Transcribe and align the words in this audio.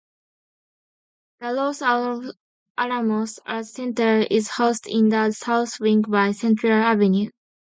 The 1.41 1.53
Los 1.53 1.83
Alamos 2.79 3.39
Art 3.45 3.65
Center 3.67 4.21
is 4.31 4.47
housed 4.49 4.87
in 4.87 5.09
the 5.09 5.29
south 5.29 5.79
wing 5.79 6.01
by 6.01 6.31
Central 6.31 6.73
Avenue. 6.73 7.29